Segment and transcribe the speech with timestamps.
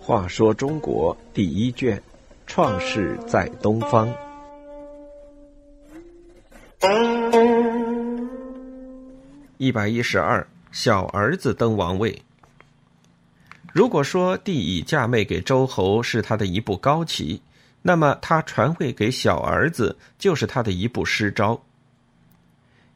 [0.00, 1.96] 话说中国第一卷，
[2.46, 4.08] 《创世在东方》。
[9.56, 12.20] 一百一十二，小儿子登王位。
[13.72, 17.40] 如果说帝乙嫁妹给周侯是他的一步高棋，
[17.82, 21.62] 那么他传位给小儿子就是他的一步失招。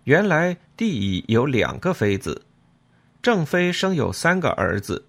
[0.05, 2.43] 原来帝乙有两个妃子，
[3.23, 5.03] 正妃生有三个儿子，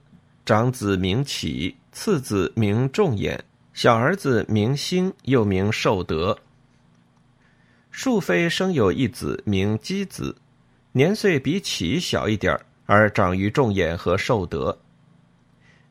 [0.45, 3.37] 长子名启，次子名仲衍，
[3.73, 6.37] 小儿子名兴，又名寿德。
[7.91, 10.33] 庶妃生有一子名姬子，
[10.93, 14.77] 年岁比启小一点而长于仲衍和寿德。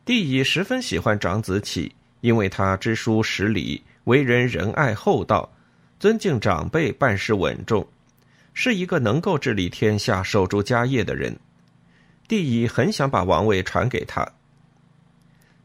[0.06, 5.50] 帝乙十分喜欢长子启，因为他知书识礼，为人仁爱厚道，
[5.98, 7.86] 尊敬长辈，办事稳重，
[8.54, 11.38] 是一个能够治理天下、守住家业的人。
[12.26, 14.27] 帝乙很想把王位传给他。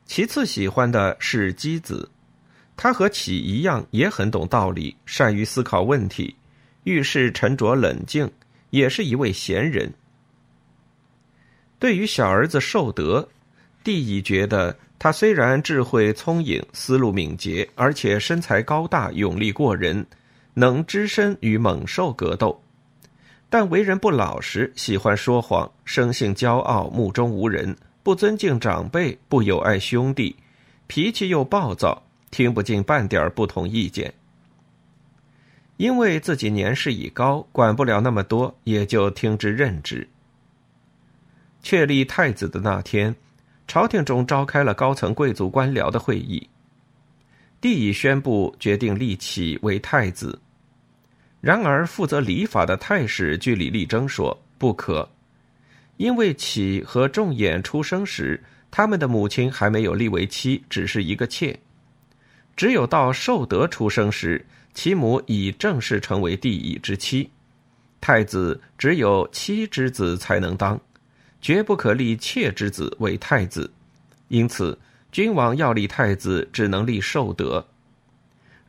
[0.06, 2.10] 其次喜欢的是姬子，
[2.76, 6.36] 他和启一样，也很懂道理，善于思考问题，
[6.84, 8.30] 遇事沉着冷静，
[8.72, 9.94] 也是一位贤人。
[11.78, 13.30] 对于小儿子寿德。
[13.82, 20.06] 帝乙觉得他虽然智慧聪颖、思路敏捷，而且身材高大、勇力过人，
[20.54, 22.62] 能只身与猛兽格斗，
[23.50, 30.36] 但为人不老实，喜欢说谎，生性骄傲，目中无人，不尊敬长辈，不友爱兄弟，
[30.88, 34.14] 脾气又暴躁，听不进半点不同意见。
[35.77, 40.08] 因为自己年事已高，管不了那么多，也就听之任之。
[41.64, 43.16] 确立太子的那天。
[43.67, 46.50] 朝廷中召开了高层贵族官僚的会议，
[47.61, 50.42] 帝已宣布决定立启为太子。
[51.42, 55.09] 然而，负责礼法的太史据理力争说不可，
[55.98, 61.58] 因为启和仲衍出生时，他们的母亲还没有立为妻，只是一个妾；
[62.55, 67.30] 只有到寿德出生时，其母已正式成为帝乙之妻。
[68.02, 70.80] 太子只有妻之子才能当。
[71.42, 73.71] 绝不可立妾之子为太子，
[74.27, 74.77] 因此
[75.10, 77.66] 君王要立太子，只能立寿德。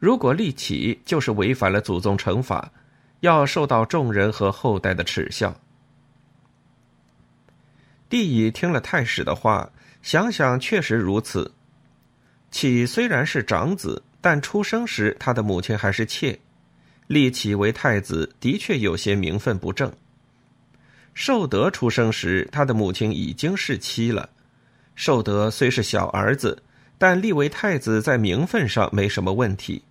[0.01, 2.73] 如果立启，就是违反了祖宗惩罚，
[3.21, 5.55] 要受到众人和后代的耻笑。
[8.09, 11.53] 帝乙听了太史的话，想想确实如此。
[12.51, 16.41] 启虽然是长子，但出生时他的母亲还是妾，
[17.07, 19.93] 立启为太子的确有些名分不正。
[21.13, 24.31] 寿德出生时，他的母亲已经是妻了。
[24.95, 26.63] 寿德虽是小儿子，
[26.97, 29.83] 但立为太子在名分上没什么问题。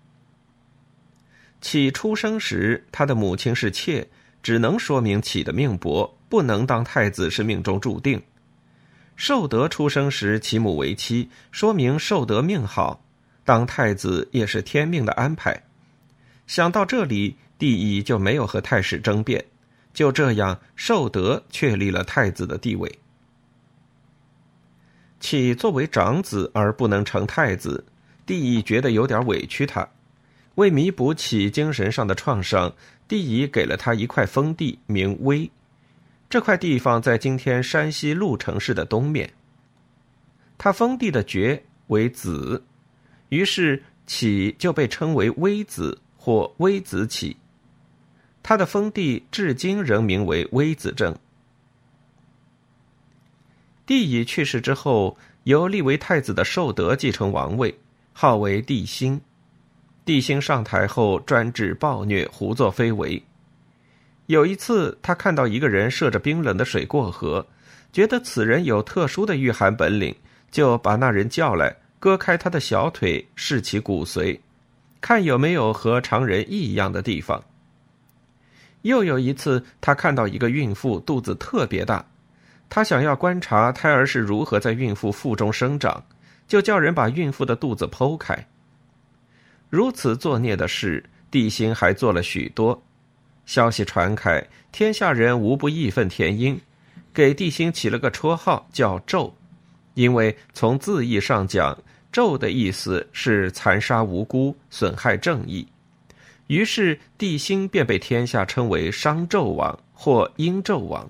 [1.60, 4.08] 启出生时，他的母亲是妾，
[4.42, 8.22] 只能说明启的命薄，不能当太子是命中注定。
[9.16, 13.04] 寿德出生时，其母为妻，说明寿德命好，
[13.44, 15.62] 当太子也是天命的安排。
[16.46, 19.44] 想到这里，帝乙就没有和太史争辩。
[19.92, 22.98] 就这样，寿德确立了太子的地位。
[25.18, 27.84] 启作为长子而不能成太子，
[28.24, 29.86] 帝乙觉得有点委屈他。
[30.56, 32.72] 为弥补启精神上的创伤，
[33.08, 35.50] 帝乙给了他一块封地，名威。
[36.28, 39.32] 这块地方在今天山西潞城市的东面。
[40.58, 42.62] 他封地的爵为子，
[43.30, 47.36] 于是启就被称为微子或微子启。
[48.42, 51.16] 他的封地至今仍名为微子镇。
[53.86, 57.74] 帝乙去世之后，由立为太子的寿德继承王位，
[58.12, 59.20] 号为帝辛。
[60.04, 63.22] 帝辛上台后专制暴虐，胡作非为。
[64.26, 67.46] 有一次，他看到一个人涉着冰冷的水过河，
[67.92, 70.14] 觉得此人有特殊的御寒本领，
[70.50, 74.38] 就把那人叫来，割开他的小腿，视其骨髓，
[75.00, 77.42] 看有没有和常人异样的地方。
[78.82, 82.04] 又有一次，他看到一个孕妇肚子特别大，
[82.68, 86.02] 他想要观察胎儿是如何在孕妇腹中生长，
[86.46, 88.46] 就叫人把孕妇的肚子剖开。
[89.70, 92.82] 如此作孽的事，帝辛还做了许多。
[93.46, 96.60] 消息传开，天下人无不义愤填膺，
[97.14, 99.32] 给帝辛起了个绰号叫“纣”，
[99.94, 101.76] 因为从字义上讲
[102.12, 105.66] ，“纣”的意思是残杀无辜、损害正义。
[106.48, 111.08] 于是，帝辛便被天下称为商纣王或殷纣王。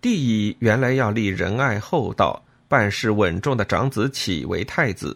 [0.00, 5.14] 帝乙原来要立仁爱厚道、办事稳重的长子启为太子，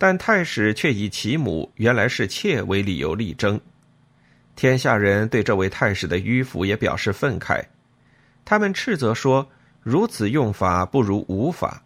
[0.00, 3.60] 但太史却以其母原来是妾为理由力争。
[4.56, 7.62] 天下人对这位太史的迂腐也表示愤慨，
[8.42, 9.46] 他们斥责说
[9.84, 11.82] ：“如此用法不如无法。”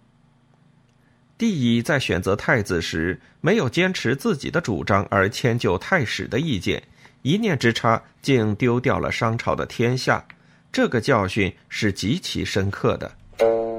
[1.37, 6.81] 帝乙在选择太子时，没有坚持自己的主张，而迁就太史的意见，
[7.23, 10.25] 一念之差，竟丢掉了商朝的天下。
[10.71, 13.74] 这个教训是极其深刻的。